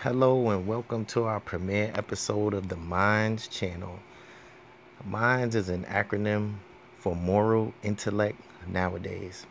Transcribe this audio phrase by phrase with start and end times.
[0.00, 3.98] Hello and welcome to our premiere episode of the Minds channel.
[5.06, 6.56] Minds is an acronym
[6.98, 8.38] for moral intellect
[8.68, 9.46] nowadays.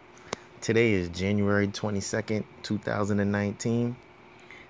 [0.62, 3.94] Today is January 22nd, 2019,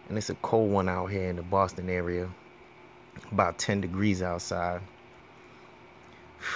[0.08, 2.28] and it's a cold one out here in the Boston area.
[3.30, 4.80] About 10 degrees outside.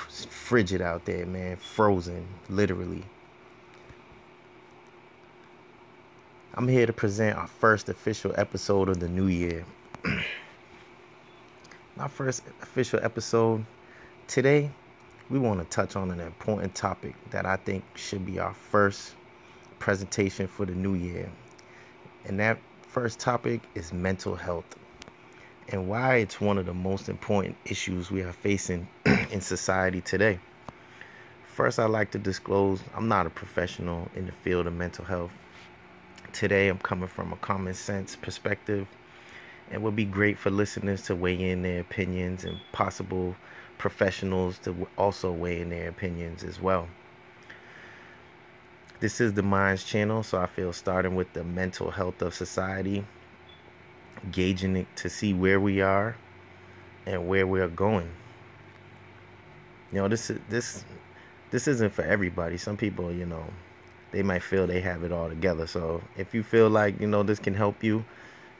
[0.09, 1.57] It's frigid out there, man.
[1.57, 3.05] Frozen, literally.
[6.59, 9.67] I'm here to present our first official episode of the new year.
[11.97, 13.67] My first official episode.
[14.27, 14.71] Today,
[15.29, 19.17] we want to touch on an important topic that I think should be our first
[19.81, 21.31] presentation for the new year.
[22.25, 24.77] And that first topic is mental health
[25.69, 28.89] and why it's one of the most important issues we are facing
[29.31, 30.39] in society today.
[31.49, 35.33] First, I'd like to disclose I'm not a professional in the field of mental health.
[36.37, 38.89] Today, I'm coming from a common sense perspective
[39.71, 43.35] and would be great for listeners to weigh in their opinions and possible
[43.79, 46.89] professionals to also weigh in their opinions as well.
[49.01, 53.07] This is the Minds channel, so I feel starting with the mental health of society,
[54.31, 56.17] gauging it to see where we are
[57.07, 58.11] and where we're going.
[59.91, 60.85] You know, this is this
[61.51, 62.59] this isn't for everybody.
[62.59, 63.47] Some people, you know,
[64.17, 65.67] they might feel they have it all together.
[65.67, 68.03] So if you feel like you know this can help you,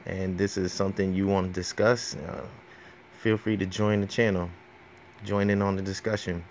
[0.05, 2.45] and this is something you want to discuss, uh,
[3.21, 4.51] feel free to join the channel,
[5.25, 6.43] join in on the discussion.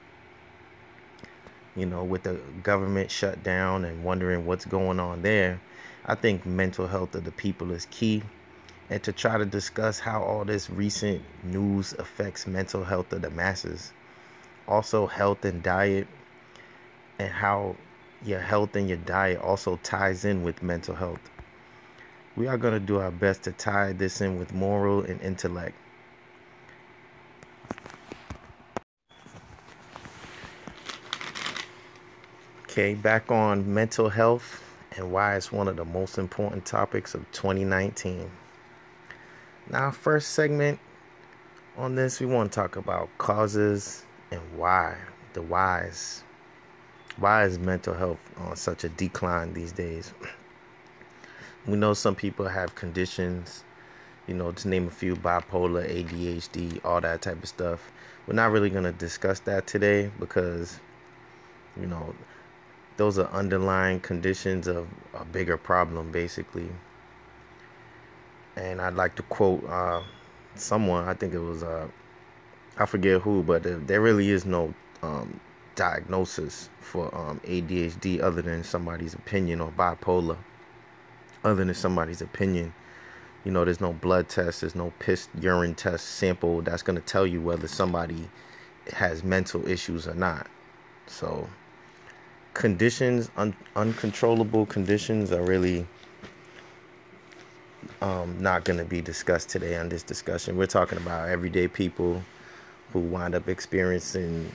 [1.77, 5.61] You know, with the government shutdown and wondering what's going on there,
[6.05, 8.25] I think mental health of the people is key.
[8.91, 13.31] And to try to discuss how all this recent news affects mental health of the
[13.31, 13.93] masses.
[14.67, 16.09] Also, health and diet,
[17.21, 17.77] and how
[18.25, 21.21] your health and your diet also ties in with mental health.
[22.37, 25.75] We are going to do our best to tie this in with moral and intellect.
[32.65, 34.63] Okay, back on mental health
[34.97, 38.31] and why it's one of the most important topics of 2019.
[39.71, 40.79] Now, first segment
[41.77, 44.97] on this, we want to talk about causes and why,
[45.33, 46.23] the whys
[47.19, 50.13] why is mental health on such a decline these days?
[51.67, 53.65] We know some people have conditions,
[54.29, 57.91] you know, to name a few bipolar, ADHD, all that type of stuff.
[58.27, 60.79] We're not really going to discuss that today because,
[61.81, 62.15] you know,
[62.99, 66.69] those are underlying conditions of a bigger problem, basically.
[68.55, 70.03] And I'd like to quote uh,
[70.55, 71.89] someone, I think it was, uh,
[72.79, 74.73] I forget who, but there really is no
[75.03, 75.41] um,
[75.77, 80.39] diagnosis for um, ADHD other than somebody's opinion or bipolar
[81.45, 82.75] other than somebody's opinion.
[83.45, 87.05] You know, there's no blood test, there's no piss urine test sample that's going to
[87.05, 88.29] tell you whether somebody
[88.95, 90.49] has mental issues or not.
[91.07, 91.49] So,
[92.55, 95.87] conditions, un- uncontrollable conditions, are really
[98.03, 100.57] um, not going to be discussed today on this discussion.
[100.57, 102.23] We're talking about everyday people
[102.93, 104.51] who wind up experiencing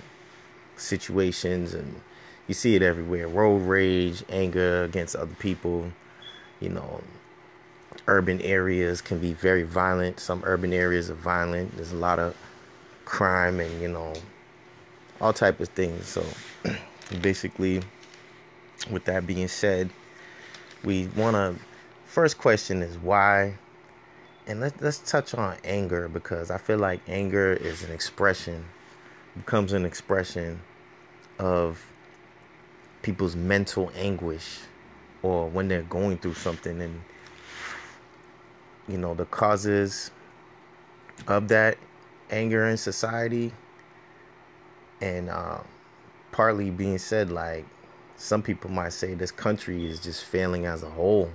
[0.82, 2.02] situations and
[2.48, 3.28] you see it everywhere.
[3.28, 5.92] Road rage anger against other people
[6.60, 7.02] you know.
[8.08, 10.20] Urban areas can be very violent.
[10.20, 11.76] Some urban areas are violent.
[11.76, 12.36] There's a lot of
[13.06, 14.14] crime and you know
[15.20, 16.08] all type of things.
[16.08, 16.26] So
[17.22, 17.82] basically
[18.90, 19.90] with that being said
[20.84, 21.56] we want to
[22.06, 23.56] first question is why?
[24.48, 28.66] And let's let's touch on anger because i feel like anger is an expression
[29.38, 30.60] becomes an expression
[31.42, 31.84] of
[33.02, 34.60] people's mental anguish
[35.24, 37.02] or when they're going through something and
[38.88, 40.12] you know the causes
[41.28, 41.78] of that
[42.30, 43.52] anger in society.
[45.02, 45.60] And uh,
[46.32, 47.66] partly being said like
[48.18, 51.32] some people might say this country is just failing as a whole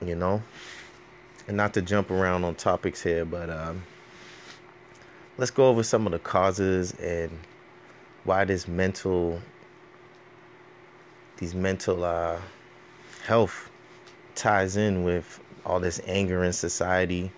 [0.00, 0.42] you know?
[1.48, 3.82] And not to jump around on topics here but um,
[5.38, 7.36] let's go over some of the causes and
[8.24, 9.40] why this mental
[11.38, 12.40] these mental uh,
[13.24, 13.70] health
[14.34, 17.32] ties in with all this anger in society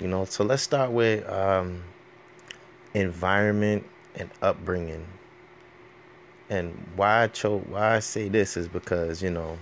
[0.00, 0.24] you know?
[0.24, 1.82] So let's start with um,
[2.94, 3.84] environment
[4.16, 5.06] and upbringing.
[6.48, 9.56] And why I chose why I say this is because you know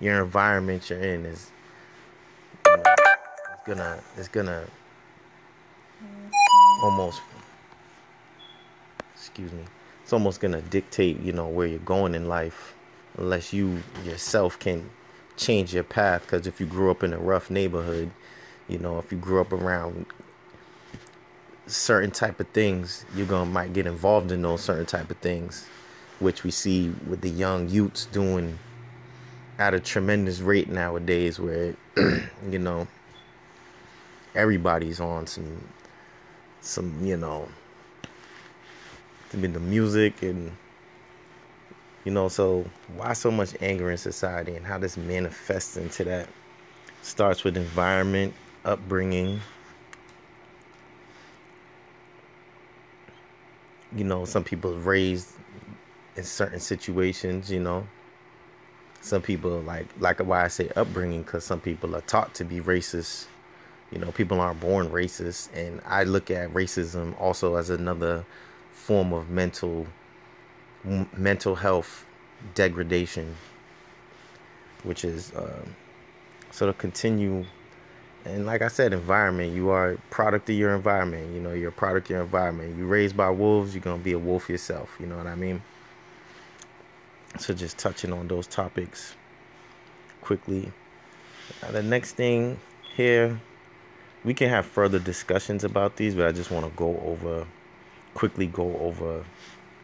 [0.00, 1.52] your environment you're in is
[2.66, 4.66] you know, it's gonna it's gonna
[6.82, 7.20] almost
[9.34, 9.64] excuse me,
[10.02, 12.74] it's almost gonna dictate, you know, where you're going in life,
[13.18, 14.88] unless you yourself can
[15.36, 16.22] change your path.
[16.22, 18.10] Because if you grew up in a rough neighborhood
[18.68, 20.06] you know if you grew up around
[21.66, 25.66] certain type of things you're gonna might get involved in those certain type of things
[26.20, 28.58] which we see with the young youths doing
[29.58, 31.74] at a tremendous rate nowadays where
[32.50, 32.86] you know
[34.34, 35.68] everybody's on some
[36.60, 37.48] some you know
[39.36, 40.52] Mean the music and
[42.04, 42.64] you know so
[42.96, 46.28] why so much anger in society and how this manifests into that
[47.02, 48.34] starts with environment
[48.64, 49.40] upbringing
[53.94, 55.30] you know some people raised
[56.16, 57.86] in certain situations you know
[59.04, 62.60] some people like like why I say upbringing because some people are taught to be
[62.60, 63.26] racist.
[63.92, 68.24] You know, people aren't born racist, and I look at racism also as another
[68.74, 69.86] form of mental
[71.16, 72.04] mental health
[72.54, 73.34] degradation,
[74.82, 75.64] which is uh,
[76.50, 77.44] sort of continue.
[78.26, 79.54] And like I said, environment.
[79.54, 81.34] You are a product of your environment.
[81.34, 82.76] You know, you're a product of your environment.
[82.76, 84.94] You raised by wolves, you're gonna be a wolf yourself.
[85.00, 85.62] You know what I mean?
[87.38, 89.14] So just touching on those topics
[90.20, 90.70] quickly.
[91.62, 92.58] Now, the next thing
[92.94, 93.40] here,
[94.24, 97.46] we can have further discussions about these, but I just want to go over
[98.14, 99.24] quickly go over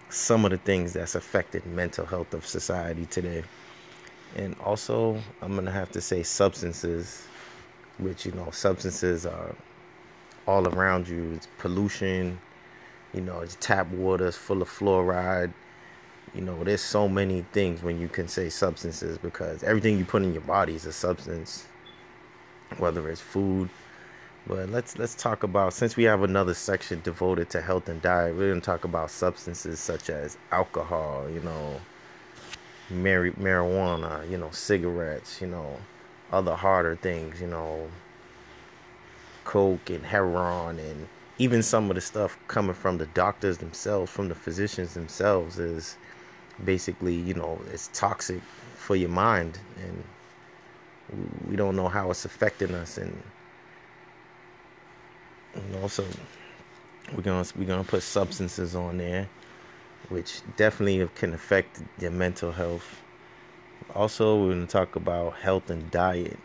[0.09, 3.45] some of the things that's affected mental health of society today.
[4.37, 7.27] And also, I'm going to have to say substances,
[7.99, 9.55] which you know, substances are
[10.47, 11.33] all around you.
[11.37, 12.39] It's pollution,
[13.15, 15.53] you know, it's tap water, it's full of fluoride,
[16.35, 20.23] you know there's so many things when you can say substances because everything you put
[20.23, 21.67] in your body is a substance
[22.79, 23.69] whether it's food
[24.47, 28.35] but let's let's talk about since we have another section devoted to health and diet
[28.37, 31.81] we're to talk about substances such as alcohol you know
[32.91, 35.79] mar- marijuana you know cigarettes you know
[36.33, 37.89] other harder things you know
[39.45, 41.09] coke and heroin and
[41.39, 45.97] even some of the stuff coming from the doctors themselves from the physicians themselves is
[46.65, 48.43] basically, you know, it's toxic
[48.77, 50.05] for your mind, and
[51.49, 53.23] we don't know how it's affecting us, and
[55.55, 56.05] you know, so
[57.15, 59.29] we're gonna we're gonna put substances on there,
[60.09, 63.03] which definitely can affect your mental health.
[63.95, 66.39] Also, we're gonna talk about health and diet,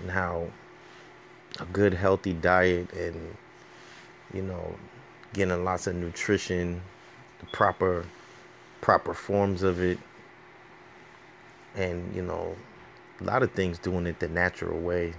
[0.00, 0.48] and how
[1.60, 3.36] a good healthy diet and
[4.32, 4.74] you know
[5.32, 6.80] getting lots of nutrition
[7.38, 8.04] the proper
[8.80, 9.98] proper forms of it
[11.74, 12.54] and you know
[13.20, 15.14] a lot of things doing it the natural way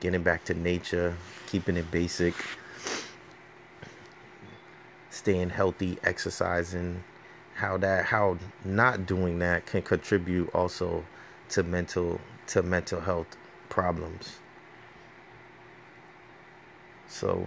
[0.00, 1.16] getting back to nature
[1.46, 2.34] keeping it basic
[5.10, 7.02] staying healthy exercising
[7.54, 11.04] how that how not doing that can contribute also
[11.48, 13.36] to mental to mental health
[13.68, 14.38] problems
[17.06, 17.46] so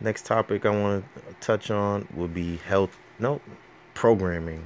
[0.00, 3.40] next topic i want to touch on would be health no
[3.94, 4.64] programming.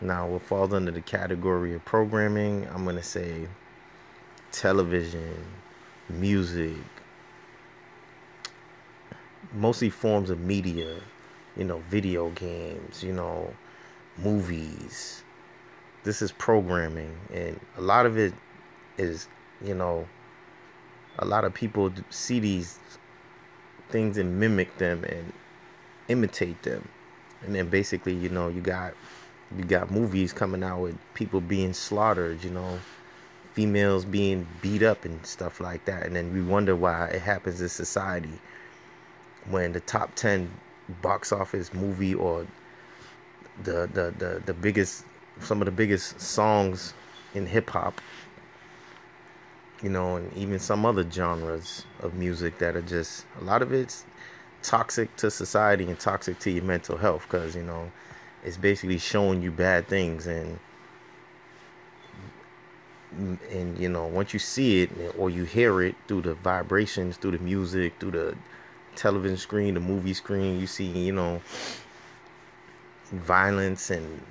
[0.00, 3.48] Now, what falls under the category of programming, I'm going to say
[4.52, 5.44] television,
[6.08, 6.76] music,
[9.52, 10.96] mostly forms of media,
[11.56, 13.52] you know, video games, you know,
[14.16, 15.22] movies.
[16.04, 18.32] This is programming, and a lot of it
[18.96, 19.28] is,
[19.64, 20.06] you know,
[21.18, 22.78] a lot of people see these
[23.90, 25.32] things and mimic them and
[26.08, 26.88] imitate them
[27.42, 28.94] and then basically you know you got
[29.56, 32.78] you got movies coming out with people being slaughtered you know
[33.58, 36.06] females being beat up and stuff like that.
[36.06, 38.38] And then we wonder why it happens in society
[39.50, 40.48] when the top 10
[41.02, 42.46] box office movie or
[43.64, 45.04] the the the, the biggest
[45.40, 46.94] some of the biggest songs
[47.34, 48.00] in hip hop
[49.82, 53.72] you know and even some other genres of music that are just a lot of
[53.72, 54.04] it's
[54.62, 57.90] toxic to society and toxic to your mental health because you know
[58.44, 60.26] it's basically showing you bad things.
[60.26, 60.58] And
[63.16, 67.30] and you know once you see it or you hear it through the vibrations through
[67.30, 68.36] the music through the
[68.96, 71.40] television screen the movie screen you see you know
[73.12, 74.22] violence and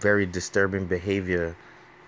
[0.00, 1.56] very disturbing behavior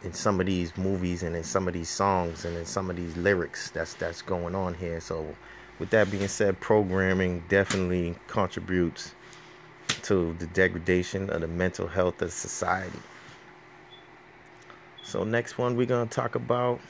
[0.02, 2.96] in some of these movies and in some of these songs and in some of
[2.96, 5.34] these lyrics that's that's going on here so
[5.78, 9.14] with that being said, programming definitely contributes
[10.02, 12.98] to the degradation of the mental health of society.
[15.06, 16.80] So, next one we're going to talk about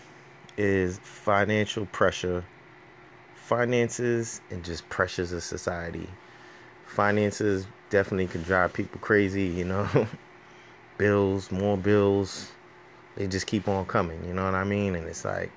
[0.56, 2.42] is financial pressure,
[3.34, 6.08] finances, and just pressures of society.
[6.86, 9.86] Finances definitely can drive people crazy, you know.
[10.98, 12.52] bills, more bills,
[13.16, 14.24] they just keep on coming.
[14.24, 14.96] You know what I mean?
[14.96, 15.52] And it's like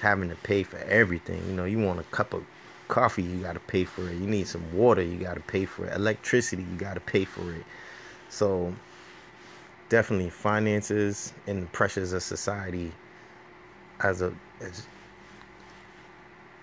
[0.00, 1.46] having to pay for everything.
[1.46, 2.44] You know, you want a cup of
[2.88, 4.14] coffee, you got to pay for it.
[4.14, 5.94] You need some water, you got to pay for it.
[5.94, 7.64] Electricity, you got to pay for it.
[8.30, 8.74] So
[9.88, 12.92] definitely finances and pressures of society
[14.00, 14.86] as a as,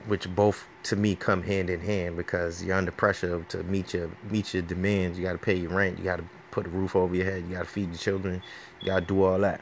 [0.07, 4.09] which both to me come hand in hand because you're under pressure to meet your
[4.29, 5.17] meet your demands.
[5.17, 5.97] You got to pay your rent.
[5.97, 7.43] You got to put a roof over your head.
[7.47, 8.41] You got to feed your children.
[8.81, 9.61] You got to do all that.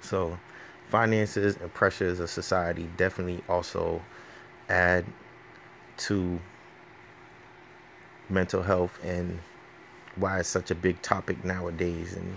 [0.00, 0.38] So,
[0.88, 4.02] finances and pressures of society definitely also
[4.68, 5.04] add
[5.98, 6.40] to
[8.28, 9.40] mental health and
[10.16, 12.14] why it's such a big topic nowadays.
[12.14, 12.36] And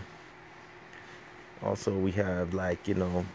[1.65, 3.25] also, we have like you know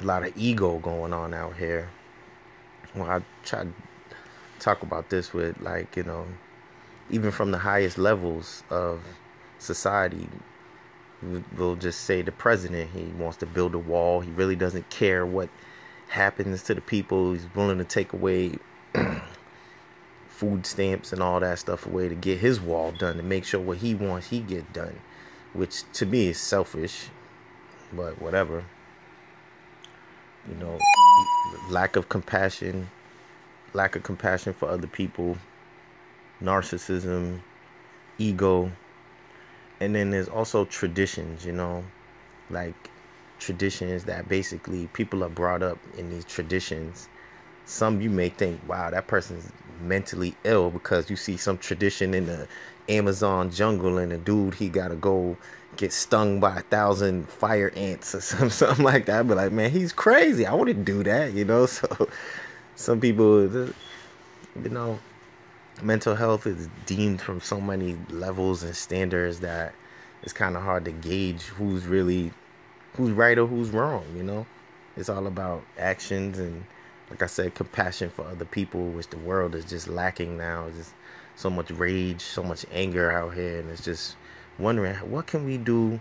[0.00, 1.88] a lot of ego going on out here.
[2.94, 3.72] Well, I try to
[4.58, 6.26] talk about this with like you know
[7.10, 9.00] even from the highest levels of
[9.58, 10.28] society
[11.56, 14.20] we'll just say the president he wants to build a wall.
[14.20, 15.48] He really doesn't care what
[16.08, 17.32] happens to the people.
[17.32, 18.54] He's willing to take away
[20.28, 23.60] food stamps and all that stuff away to get his wall done to make sure
[23.60, 25.00] what he wants he get done
[25.52, 27.08] which to me is selfish
[27.92, 28.64] but whatever.
[30.48, 30.78] You know
[31.70, 32.88] lack of compassion
[33.74, 35.36] lack of compassion for other people
[36.42, 37.40] narcissism
[38.18, 38.70] ego.
[39.80, 41.84] And then there's also traditions you know
[42.50, 42.74] like
[43.38, 47.08] traditions that basically people are brought up in these traditions.
[47.66, 52.26] Some you may think wow that person's mentally ill because you see some tradition in
[52.26, 52.48] the
[52.88, 55.36] amazon jungle and a dude he gotta go
[55.78, 59.26] get stung by a thousand fire ants or some, something like that.
[59.26, 60.44] But like man he's crazy.
[60.44, 61.66] I wouldn't do that you know?
[61.78, 62.08] So
[62.74, 64.98] some people you know
[65.82, 69.74] mental health is deemed from so many levels and standards that
[70.22, 72.32] it's kind of hard to gauge who's really
[72.94, 74.46] who's right or who's wrong you know?
[74.96, 76.64] It's all about actions and
[77.10, 80.66] like i said compassion for other people which the world is just lacking now.
[80.66, 80.94] It's just
[81.38, 84.16] so much rage so much anger out here and it's just
[84.58, 86.00] wondering what can we do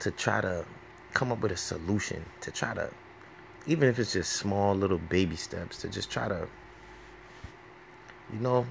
[0.00, 0.66] to try to
[1.14, 2.92] come up with a solution to try to
[3.66, 6.48] even if it's just small little baby steps to just try to
[8.28, 8.66] you know,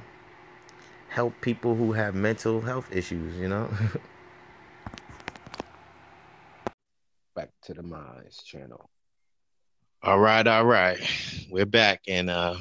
[1.07, 3.71] help people who have mental health issues, you know?
[7.35, 8.89] Back to the Minds channel.
[10.03, 10.99] All right, all right.
[11.51, 12.57] We're back and uh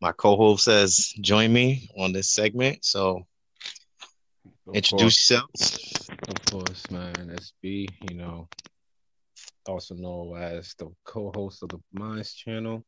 [0.00, 2.84] my co-host says join me on this segment.
[2.84, 3.26] So
[4.66, 5.50] of introduce yourself.
[6.28, 7.14] Of course, man.
[7.14, 8.48] SB, you know,
[9.66, 12.84] also known as the co-host of the Minds channel.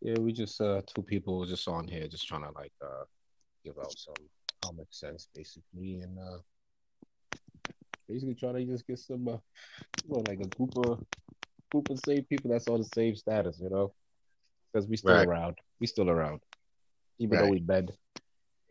[0.00, 3.04] Yeah, we just uh two people just on here just trying to like uh
[3.64, 4.14] give out some
[4.62, 6.38] common sense basically and uh
[8.08, 9.38] basically try to just get some uh
[10.04, 11.04] you know, like a group of
[11.70, 13.92] group of same people that's on the same status, you know.
[14.72, 15.26] Because we still right.
[15.26, 15.58] around.
[15.80, 16.40] We still around.
[17.18, 17.44] Even right.
[17.44, 17.92] though we bed.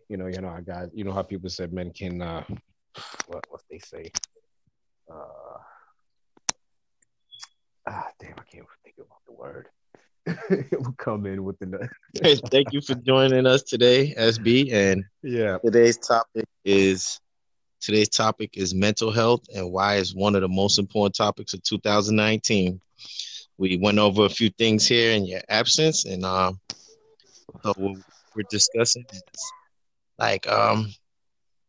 [0.10, 2.44] You know, you know, I got you know how people said men can uh
[3.27, 4.12] what what they say.
[5.12, 5.58] Uh
[7.88, 9.70] ah damn, I can't think about the word
[10.50, 11.89] It will come in with the.
[12.51, 14.74] Thank you for joining us today, SB.
[14.74, 17.20] And yeah, today's topic is
[17.80, 21.63] today's topic is mental health and why it's one of the most important topics of
[21.63, 22.82] 2019.
[23.58, 26.60] We went over a few things here in your absence, and um,
[27.64, 27.74] so
[28.36, 29.06] we're discussing
[30.20, 30.94] like um,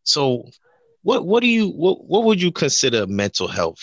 [0.03, 0.45] so
[1.03, 3.81] what what do you what what would you consider mental health?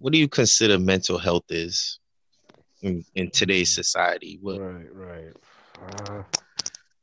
[0.00, 1.98] What do you consider mental health is?
[2.82, 4.38] in, in today's society.
[4.40, 4.60] What?
[4.60, 5.32] Right, right.
[5.82, 6.22] Uh,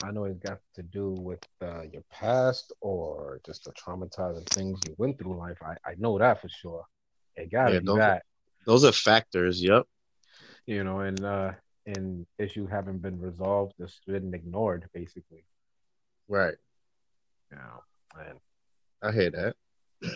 [0.03, 4.79] I know it's got to do with uh, your past or just the traumatizing things
[4.85, 5.57] you went through in life.
[5.61, 6.83] I, I know that for sure.
[7.35, 8.23] It got to yeah, be those, that.
[8.65, 9.61] Those are factors.
[9.61, 9.85] Yep.
[10.65, 11.51] You know, and uh,
[11.85, 15.43] and issue haven't been resolved, just been ignored, basically.
[16.27, 16.55] Right.
[17.51, 17.83] You know,
[18.27, 18.39] and
[19.01, 19.55] I hear that.
[20.01, 20.09] Yeah,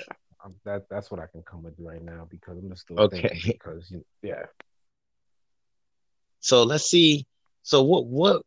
[0.66, 3.40] that that's what I can come with right now because I'm just still okay.
[3.46, 4.46] because you, yeah,
[6.40, 7.26] so let's see.
[7.64, 8.42] So what what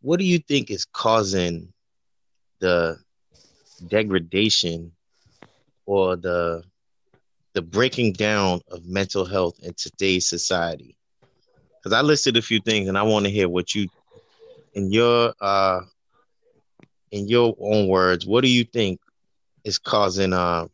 [0.00, 1.72] what do you think is causing
[2.60, 2.96] the
[3.88, 4.92] degradation
[5.86, 6.62] or the
[7.52, 10.96] the breaking down of mental health in today's society?
[11.82, 13.88] Because I listed a few things, and I want to hear what you,
[14.74, 15.80] in your uh,
[17.12, 19.00] in your own words, what do you think
[19.64, 20.66] is causing uh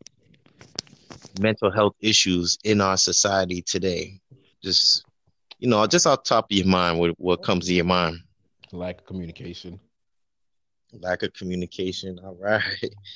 [1.40, 4.20] mental health issues in our society today?
[4.62, 5.04] Just
[5.58, 8.18] you know, just off top of your mind, what what comes to your mind?
[8.72, 9.80] Lack of communication.
[11.00, 12.18] lack of communication.
[12.24, 12.62] All right.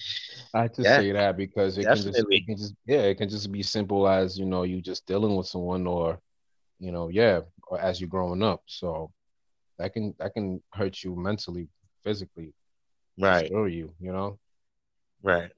[0.55, 3.29] I just Yeah, say that because it can just it can just yeah, it can
[3.29, 6.21] just be simple as, you know, you just dealing with someone or,
[6.79, 7.41] you know, yeah,
[7.73, 8.63] or as you're growing up.
[8.67, 9.11] So
[9.79, 11.69] that can that can hurt you mentally,
[12.05, 12.53] physically,
[13.19, 13.45] Right.
[13.45, 14.39] destroy you, you know?
[15.23, 15.51] Right.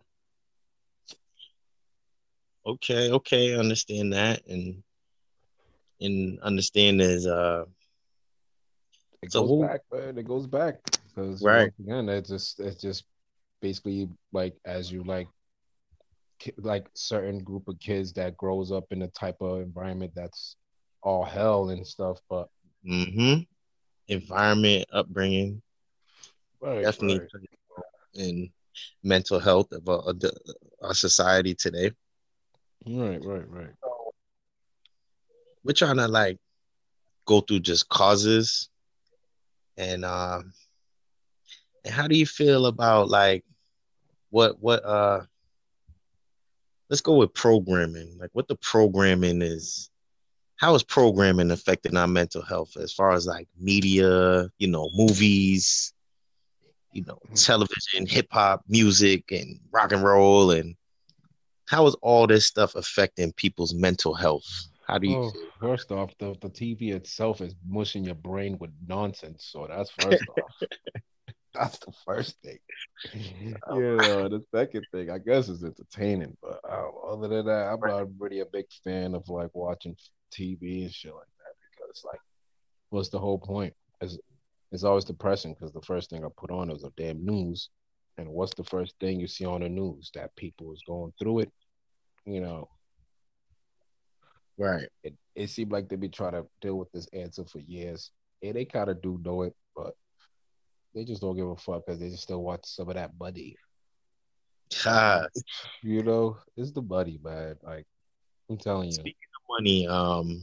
[2.64, 3.10] Okay.
[3.10, 3.58] Okay.
[3.58, 4.82] Understand that, and
[6.00, 7.64] and understand is uh.
[9.22, 9.60] It So goes who?
[9.62, 10.18] back, man.
[10.18, 10.76] It goes back
[11.08, 11.72] because Right.
[11.80, 13.04] again, it's just it's just
[13.60, 15.26] basically like as you like
[16.58, 20.56] like certain group of kids that grows up in a type of environment that's
[21.04, 22.20] all hell and stuff.
[22.28, 22.48] But
[22.86, 23.42] Mm-hmm.
[24.08, 25.62] Environment, upbringing,
[26.60, 27.30] right, definitely right,
[28.14, 28.50] in
[29.02, 31.92] mental health of the- our society today.
[32.86, 33.74] right, right, right.
[35.64, 36.38] We're trying to like
[37.26, 38.68] go through just causes
[39.78, 40.52] and um
[41.84, 43.44] and how do you feel about like
[44.30, 45.22] what what uh
[46.90, 49.90] let's go with programming like what the programming is
[50.56, 55.92] how is programming affecting our mental health as far as like media you know movies
[56.92, 60.74] you know television hip hop music and rock and roll and
[61.66, 66.12] how is all this stuff affecting people's mental health how do you Oh, first off,
[66.18, 69.48] the, the TV itself is mushing your brain with nonsense.
[69.50, 70.54] So that's first off.
[71.54, 72.58] That's the first thing.
[73.12, 76.36] You know, the second thing, I guess, is entertaining.
[76.42, 79.96] But uh, other than that, I'm not really a big fan of like watching
[80.36, 82.20] TV and shit like that because, like,
[82.90, 83.74] what's the whole point?
[84.00, 84.18] It's,
[84.72, 87.70] it's always depressing because the first thing I put on is the damn news.
[88.16, 90.10] And what's the first thing you see on the news?
[90.14, 91.52] That people is going through it.
[92.26, 92.68] You know,
[94.56, 98.10] right it, it seemed like they be trying to deal with this answer for years.
[98.42, 99.94] And they kind of do know it, but
[100.94, 103.56] they just don't give a fuck because they just still want some of that money.
[104.86, 105.26] Ah,
[105.82, 107.56] You know, it's the money, man.
[107.62, 107.86] Like
[108.48, 109.14] I'm telling you, speaking
[109.48, 110.42] money um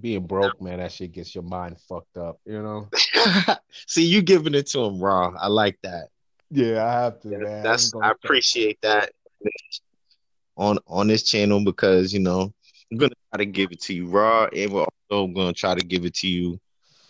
[0.00, 2.40] being broke, man, that shit gets your mind fucked up.
[2.46, 2.88] You know?
[3.86, 5.34] See, you giving it to him raw.
[5.38, 6.08] I like that.
[6.50, 7.62] Yeah, I have to, man.
[7.62, 9.10] That's I appreciate that
[10.56, 12.52] on on this channel because you know
[12.92, 15.84] I'm gonna try to give it to you raw, and we're also gonna try to
[15.84, 16.60] give it to you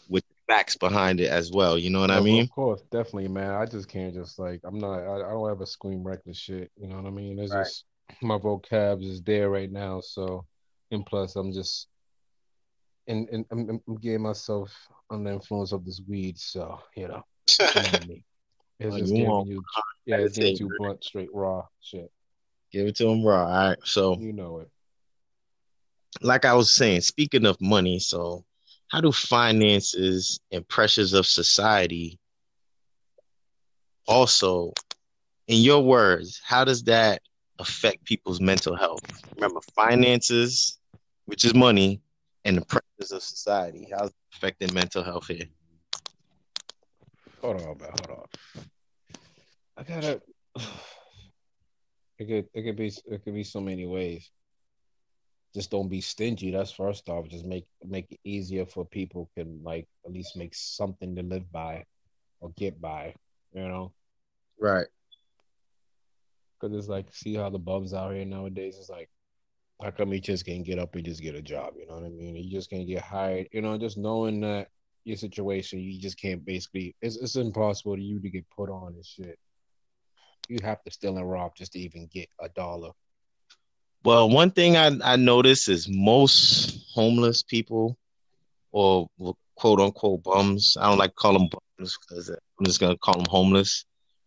[0.08, 1.76] with facts behind it as well.
[1.76, 2.42] You know what I Of, mean?
[2.44, 3.50] of course, definitely, man.
[3.50, 5.00] I just can't just like I'm not.
[5.00, 6.70] I, I don't ever scream reckless shit.
[6.76, 7.38] You know what I mean?
[7.38, 7.64] It's Right.
[7.64, 7.84] just
[8.22, 10.00] my vocab is there right now.
[10.00, 10.46] So,
[10.90, 11.88] and plus, I'm just
[13.06, 14.72] and and I'm, I'm getting myself
[15.10, 16.38] under the influence of this weed.
[16.38, 17.22] So you know,
[17.74, 18.24] you know me.
[18.82, 19.62] Oh, it's Oh, just you giving you,
[20.04, 22.10] yeah, it's giving you blunt, straight, raw shit.
[22.72, 23.46] Give it to him raw.
[23.46, 23.78] All right.
[23.84, 24.68] So, You know it.
[26.22, 28.44] like I was saying, speaking of money, so
[28.88, 32.18] how do finances and pressures of society
[34.06, 34.72] also,
[35.46, 37.22] in your words, how does that
[37.58, 39.02] affect people's mental health?
[39.36, 40.78] Remember, finances,
[41.26, 42.00] which is money,
[42.44, 43.88] and the pressures of society.
[43.90, 45.46] How's it affecting mental health here?
[47.40, 47.90] Hold on, man.
[48.06, 48.64] Hold on.
[49.76, 50.20] I gotta.
[52.16, 54.30] It could it could be it could be so many ways.
[55.52, 56.52] Just don't be stingy.
[56.52, 57.28] That's first off.
[57.28, 61.50] Just make make it easier for people can like at least make something to live
[61.50, 61.84] by
[62.40, 63.16] or get by.
[63.52, 63.92] You know,
[64.58, 64.86] Right.
[66.64, 68.76] Because it's like see how the bums out here nowadays.
[68.78, 69.10] It's like
[69.82, 71.74] how come you just can't get up and just get a job?
[71.78, 72.36] You know what I mean?
[72.36, 73.48] You just can't get hired.
[73.52, 74.68] You know, just knowing that
[75.04, 76.94] your situation, you just can't basically.
[77.02, 79.38] It's it's impossible to you to get put on and shit.
[80.48, 82.90] You have to steal and rob just to even get a dollar.
[84.04, 87.96] Well, one thing I, I notice is most homeless people
[88.70, 89.06] or
[89.56, 90.76] quote unquote bums.
[90.78, 93.84] I don't like to call them bums because I'm just gonna call them homeless.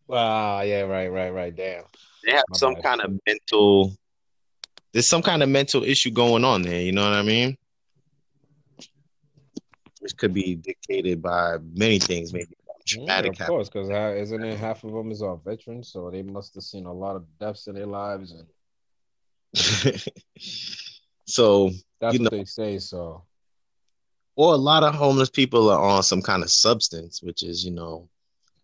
[0.09, 1.55] Ah, yeah, right, right, right.
[1.55, 1.83] Damn.
[2.25, 2.83] They have My some bad.
[2.83, 3.93] kind of mental.
[4.93, 6.81] There's some kind of mental issue going on there.
[6.81, 7.57] You know what I mean?
[9.99, 12.47] Which could be dictated by many things, maybe
[12.85, 13.39] Yeah, traumatic.
[13.39, 16.63] of course, because isn't it half of them is our veterans, so they must have
[16.63, 18.47] seen a lot of deaths in their lives, and
[21.25, 22.77] so, that's You what they say.
[22.79, 23.23] So,
[24.35, 27.71] or a lot of homeless people are on some kind of substance, which is, you
[27.71, 28.07] know,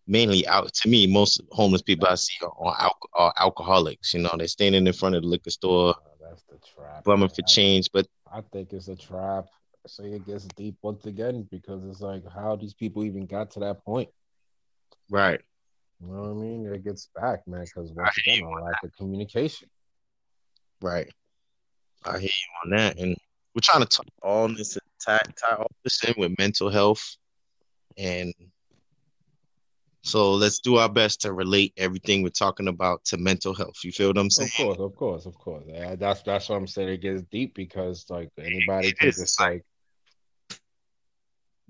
[0.06, 0.72] mainly out.
[0.74, 4.14] To me, most homeless people I see are, alco- are alcoholics.
[4.14, 7.04] You know, they're standing in front of the liquor store, uh, that's the trap.
[7.04, 7.28] bumming man.
[7.30, 7.88] for change.
[7.92, 9.46] But I, think it's a trap.
[9.86, 13.60] So it gets deep once again because it's like how these people even got to
[13.60, 14.08] that point.
[15.10, 15.40] right,
[16.00, 16.66] You know what I mean?
[16.66, 19.68] It gets back, man, because once again, a lack of communication.
[20.80, 21.10] right.
[22.06, 22.30] I hear you
[22.64, 23.16] on that, and
[23.54, 27.16] we're trying to talk all this tie, tie all this in with mental health
[27.96, 28.34] and
[30.04, 33.76] So let's do our best to relate everything we're talking about to mental health.
[33.82, 34.50] You feel what I'm saying?
[34.58, 35.64] Of course, of course, of course.
[35.66, 36.90] Yeah, that's that's what I'm saying.
[36.90, 39.64] It gets deep because like anybody can just like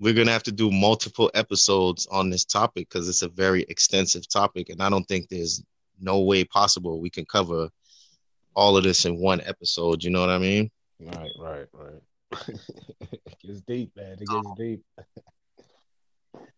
[0.01, 4.27] we're gonna have to do multiple episodes on this topic because it's a very extensive
[4.27, 5.63] topic, and I don't think there's
[6.01, 7.69] no way possible we can cover
[8.53, 10.03] all of this in one episode.
[10.03, 10.69] You know what I mean?
[10.99, 12.01] Right, right, right.
[12.99, 14.17] it gets deep, man.
[14.19, 14.83] It gets deep.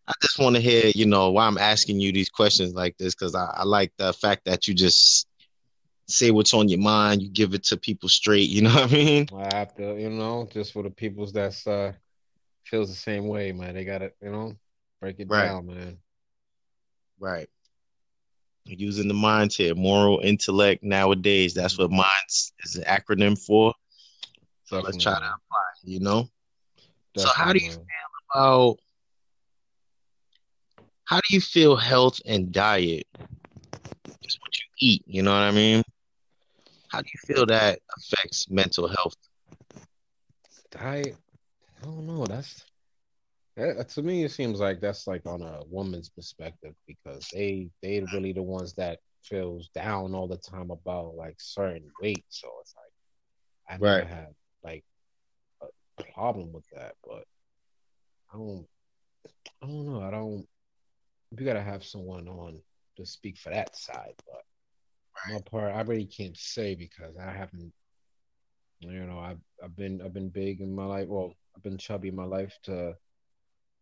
[0.08, 3.14] I just want to hear, you know, why I'm asking you these questions like this
[3.14, 5.28] because I, I like the fact that you just
[6.08, 7.22] say what's on your mind.
[7.22, 8.50] You give it to people straight.
[8.50, 9.28] You know what I mean?
[9.36, 11.92] I have to, you know, just for the peoples that's uh
[12.64, 13.76] feels the same way, man.
[13.76, 14.56] They gotta, you know,
[15.02, 15.48] break it right.
[15.48, 15.98] down, man.
[17.20, 17.50] Right.
[18.66, 21.54] Using the minds here, moral intellect nowadays.
[21.54, 23.74] That's what minds is an acronym for.
[24.66, 26.30] So let's try to apply, you know?
[27.16, 27.22] Definitely.
[27.24, 27.84] So how do you feel
[28.34, 28.80] about
[31.08, 33.08] how do you feel health and diet?
[34.22, 35.82] Just what you eat, you know what I mean?
[36.90, 39.16] How do you feel that affects mental health?
[40.70, 41.16] Diet,
[41.82, 42.26] I don't know.
[42.26, 42.62] That's
[43.56, 44.26] that, to me.
[44.26, 48.74] It seems like that's like on a woman's perspective because they they really the ones
[48.74, 52.26] that feels down all the time about like certain weight.
[52.28, 54.08] So it's like I never right.
[54.08, 54.28] had
[54.62, 54.84] like
[55.62, 57.24] a problem with that, but
[58.34, 58.68] I don't.
[59.64, 60.02] I don't know.
[60.02, 60.46] I don't
[61.32, 62.60] we gotta have someone on
[62.98, 64.14] to speak for that side.
[64.26, 64.44] But
[65.28, 65.34] right.
[65.34, 67.74] my part, I really can't say because I haven't.
[68.80, 71.08] You know, I've I've been I've been big in my life.
[71.08, 72.96] Well, I've been chubby in my life to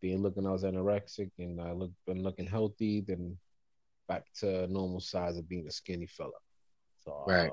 [0.00, 0.46] being looking.
[0.46, 3.02] I was anorexic and I look been looking healthy.
[3.02, 3.36] Then
[4.08, 6.30] back to normal size of being a skinny fella.
[7.04, 7.50] So right.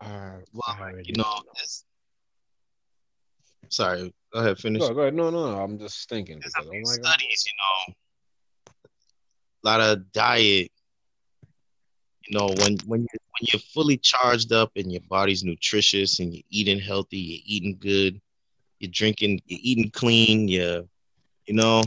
[0.00, 1.42] Uh, uh, well, you know,
[3.68, 4.12] sorry.
[4.32, 4.58] Go ahead.
[4.58, 4.82] Finish.
[4.82, 5.14] Go, go ahead.
[5.14, 5.60] No, no, no.
[5.60, 6.40] I'm just thinking.
[6.40, 7.94] There's a few studies, you know,
[9.64, 10.70] lot of diet.
[12.26, 16.32] You know, when when you when you're fully charged up and your body's nutritious and
[16.32, 18.20] you're eating healthy, you're eating good,
[18.78, 20.84] you're drinking, you're eating clean, you're,
[21.46, 21.82] you know.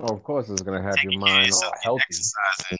[0.00, 2.02] Oh, of course, it's gonna have your mind all healthy.
[2.08, 2.78] Exercising.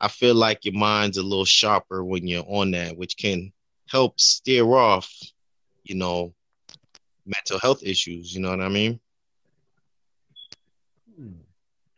[0.00, 3.52] I feel like your mind's a little sharper when you're on that, which can
[3.88, 5.10] help steer off,
[5.84, 6.34] you know,
[7.24, 8.34] mental health issues.
[8.34, 9.00] You know what I mean?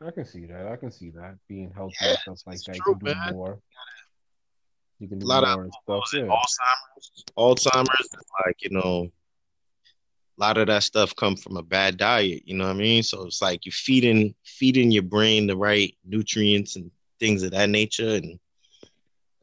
[0.01, 0.67] I can see that.
[0.69, 2.77] I can see that being healthy yeah, and stuff like that.
[2.77, 3.35] True, you can do man.
[3.35, 3.59] more.
[5.01, 6.11] You can do a lot more of stuff.
[6.13, 6.29] Yeah.
[6.29, 8.09] Alzheimer's, Alzheimer's,
[8.47, 9.11] like you know,
[10.39, 12.43] a lot of that stuff come from a bad diet.
[12.47, 13.03] You know what I mean?
[13.03, 17.69] So it's like you feeding feeding your brain the right nutrients and things of that
[17.69, 18.39] nature, and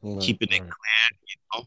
[0.02, 0.56] right, keeping right.
[0.56, 1.20] it clear.
[1.28, 1.64] You know,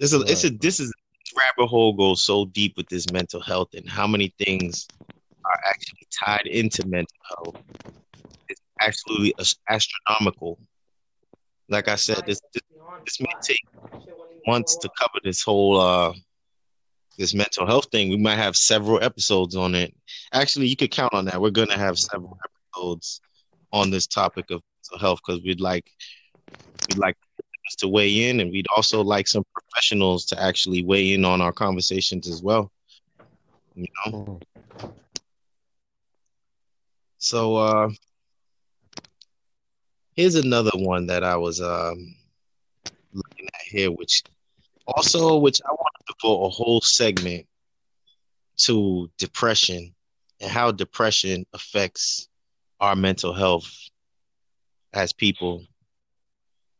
[0.00, 0.30] this is right.
[0.30, 0.92] it's a this is
[1.36, 4.86] rabbit hole goes so deep with this mental health and how many things
[5.64, 7.56] actually tied into mental health.
[8.48, 9.34] It's absolutely
[9.68, 10.58] astronomical.
[11.68, 12.62] Like I said, this this,
[13.04, 13.64] this may take
[14.46, 16.12] months to cover this whole uh
[17.18, 18.10] this mental health thing.
[18.10, 19.94] We might have several episodes on it.
[20.32, 21.40] Actually, you could count on that.
[21.40, 22.36] We're gonna have several
[22.74, 23.20] episodes
[23.72, 25.90] on this topic of mental health because we'd like
[26.88, 27.16] we'd like
[27.78, 31.52] to weigh in and we'd also like some professionals to actually weigh in on our
[31.52, 32.70] conversations as well.
[33.74, 34.40] You know.
[37.24, 37.88] So uh,
[40.14, 42.14] here's another one that I was um,
[43.14, 44.22] looking at here, which
[44.86, 47.46] also which I want to devote a whole segment
[48.58, 49.94] to depression
[50.42, 52.28] and how depression affects
[52.78, 53.74] our mental health
[54.92, 55.64] as people.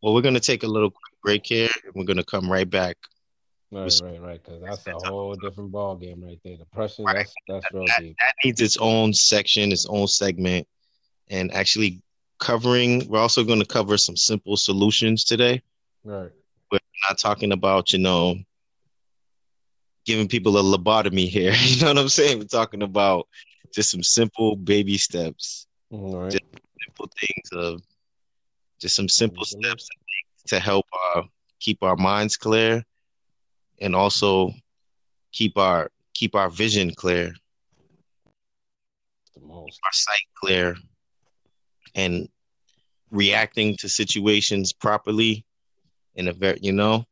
[0.03, 2.69] Well, we're going to take a little break here, and we're going to come right
[2.69, 2.99] back
[3.75, 4.41] Right, right, right.
[4.43, 6.57] Because that's a whole different ball game right there.
[6.57, 7.17] Depression, right.
[7.17, 8.17] that's that's real that, deep.
[8.21, 10.69] That needs its own section, its own segment,
[11.29, 12.01] and actually
[12.39, 13.09] covering.
[13.09, 15.61] We're also going to cover some simple solutions today.
[16.05, 16.31] Right.
[16.71, 18.37] We're not talking about you know
[20.07, 21.53] giving people a lobotomy here.
[21.61, 22.39] You know what I'm saying?
[22.39, 23.27] We're talking about
[23.75, 25.67] just some simple baby steps.
[25.91, 26.31] All right.
[26.31, 26.45] Just
[26.87, 27.83] simple things of
[28.81, 29.89] just some simple steps
[30.47, 31.23] to help uh,
[31.59, 32.85] keep our minds clear
[33.81, 34.53] and also
[35.33, 37.35] keep our keep our vision clear,
[39.37, 40.77] our sight clear,
[41.95, 42.29] and
[43.11, 45.45] reacting to situations properly
[46.15, 47.05] in a very you know?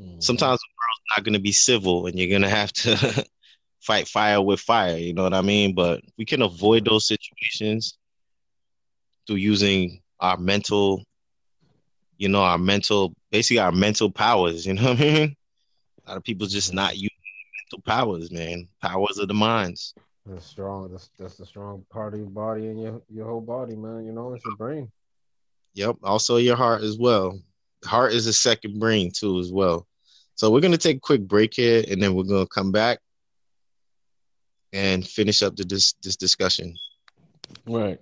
[0.00, 0.20] Mm-hmm.
[0.20, 3.24] sometimes the world's not going to be civil and you're going to have to
[3.80, 5.74] fight fire with fire you know what i mean?
[5.74, 7.96] But we can avoid those situations
[9.26, 11.02] through using our mental
[12.18, 15.36] you know our mental basically our mental powers you know what i mean
[16.06, 17.10] a lot of people just not using
[17.72, 18.68] mental powers, man.
[18.80, 19.94] Powers of the minds.
[20.24, 20.90] The strong.
[20.90, 24.04] That's that's the strong part of your body and your your whole body, man.
[24.04, 24.90] You know, it's your brain.
[25.74, 25.96] Yep.
[26.02, 27.38] Also your heart as well.
[27.84, 29.86] Heart is a second brain too, as well.
[30.34, 32.98] So we're gonna take a quick break here, and then we're gonna come back
[34.72, 36.74] and finish up the this this discussion.
[37.66, 38.00] Right.